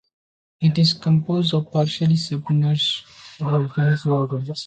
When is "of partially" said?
1.53-2.15